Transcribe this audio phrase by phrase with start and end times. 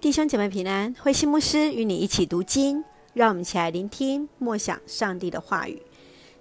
[0.00, 5.82] 弟兄姐妹平安，慧馨牧师与你一起读经，让我们一起来聆听默想上帝的话语。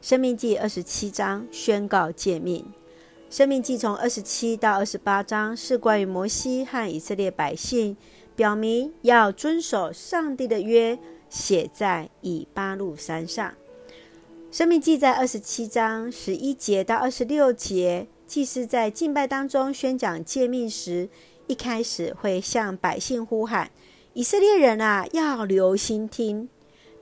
[0.01, 2.65] 生命记二十七章宣告诫命。
[3.29, 7.97] 生命记从二十七到二十八章是关于摩西和以色列百姓，
[8.33, 10.97] 表明要遵守上帝的约，
[11.29, 13.53] 写在以巴路山上。
[14.49, 21.09] 生命记在二十七章十一节到二十六节，祭司在敬拜当中宣讲诫命时，
[21.49, 23.71] 一开始会向百姓呼喊
[24.13, 26.47] ：“以色列人啊，要留心听。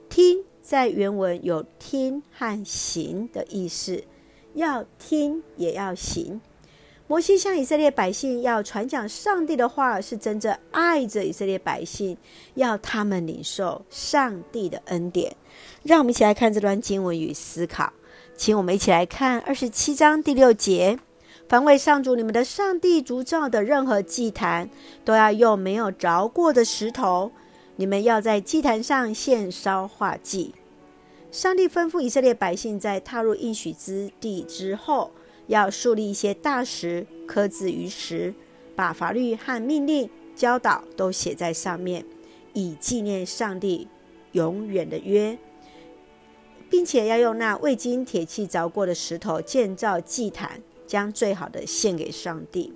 [0.08, 4.02] 听在原文有听和行的意思，
[4.54, 6.40] 要听也要行。
[7.06, 12.16] 摩西向以色列百姓要传讲上帝的话，是真正爱着以色列百姓，
[12.54, 15.36] 要他们领受上帝的恩典。
[15.82, 17.92] 让我们一起来看这段经文与思考，
[18.34, 20.98] 请我们一起来看二十七章第六节。
[21.48, 24.68] 凡为上主你们的上帝筑造的任何祭坛，
[25.02, 27.32] 都要用没有凿过的石头。
[27.76, 30.54] 你们要在祭坛上献烧化祭。
[31.30, 35.10] 上帝吩咐以色列百姓，在踏入应许之地之后，
[35.46, 38.34] 要树立一些大石，刻字于石，
[38.76, 42.04] 把法律和命令、教导都写在上面，
[42.52, 43.88] 以纪念上帝
[44.32, 45.38] 永远的约，
[46.68, 50.60] 并且要用那未经铁器凿过的石头建造祭坛。
[50.88, 52.72] 将最好的献给上帝。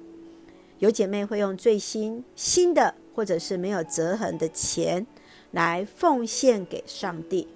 [0.78, 5.04] 有姐妹会用最新新的，或者是没有折痕的钱
[5.50, 7.48] 来奉献给上帝。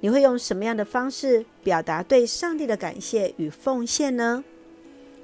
[0.00, 4.44] 你会用什么样的方式表达对上帝的感谢与奉献呢？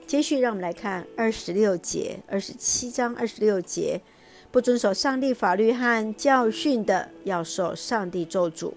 [0.06, 4.00] 接续，让我们来看二十六节，二十七章二十六节：
[4.50, 8.72] 不遵守上帝法律和教训的，要受上帝咒诅。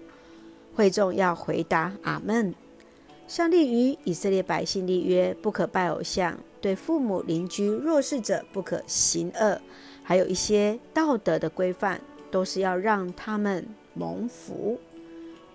[0.74, 2.54] 会众要回答：阿门。
[3.28, 9.60] 上帝与以色列百姓立约，不可拜偶像，对父母、邻居、弱势者不可行恶，
[10.02, 14.80] 还有一些道德的规范，都是要让他们蒙福。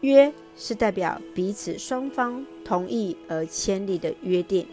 [0.02, 4.68] 约是代表彼此双方同意而签立的约定。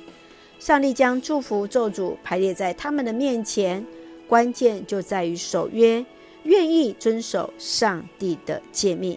[0.58, 3.82] 上帝将祝福咒诅排列在他们的面前，
[4.28, 6.04] 关键就在于守约，
[6.42, 9.16] 愿意遵守上帝的诫命。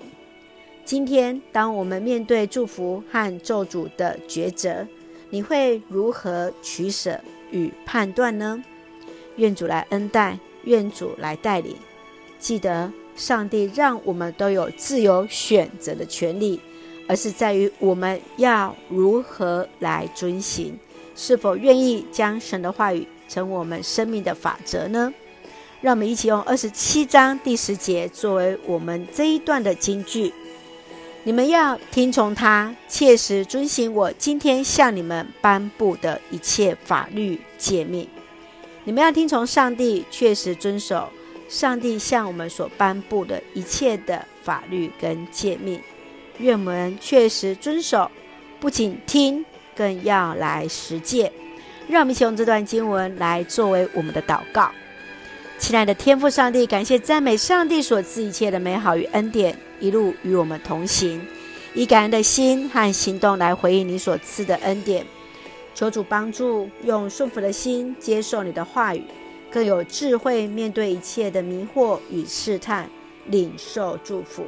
[0.85, 4.85] 今天，当我们面对祝福和咒诅的抉择，
[5.29, 7.19] 你会如何取舍
[7.51, 8.61] 与判断呢？
[9.37, 11.77] 愿主来恩待，愿主来带领。
[12.37, 16.59] 记得，上帝让我们都有自由选择的权利，
[17.07, 20.77] 而是在于我们要如何来遵行，
[21.15, 25.13] 是否愿意将神的话语成我们生命的法则呢？
[25.79, 30.33] 让我们一起用二十七章第十节作为我们这一段的金句。
[31.25, 38.05] 你们要听从他，切实遵行我今天向你们颁布的一切法律诫命。
[38.83, 41.07] 你们要听从上帝，确实遵守
[41.47, 45.79] 上帝向我们所颁布的一切的法律跟诫命。
[46.39, 48.11] 愿我们确实遵守，
[48.59, 51.31] 不仅听，更要来实践。
[51.87, 54.69] 让我们一起用这段经文来作为我们的祷告。
[55.63, 61.25] 亲爱的天父上帝，感谢赞美上帝所赐一切的美好与恩典，一路与我们同行，
[61.73, 65.05] 以感恩的心和行动来回应你所赐的恩典。
[65.73, 69.05] 求主帮助，用顺服的心接受你的话语，
[69.49, 72.89] 更有智慧面对一切的迷惑与试探，
[73.27, 74.43] 领受祝福，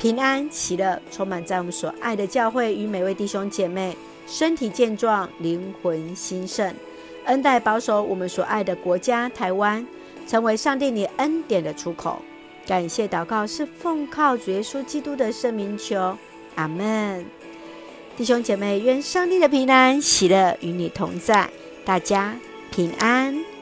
[0.00, 3.96] 平安喜乐充满在我们所爱的教会与每位弟兄姐妹，
[4.26, 6.74] 身体健壮，灵魂兴盛，
[7.26, 9.86] 恩待保守我们所爱的国家台湾。
[10.26, 12.20] 成为上帝你恩典的出口，
[12.66, 16.16] 感谢祷告是奉靠主耶稣基督的圣名求，
[16.54, 17.24] 阿门。
[18.16, 21.50] 弟兄姐妹，愿上帝的平安喜乐与你同在，
[21.84, 22.36] 大家
[22.70, 23.53] 平安。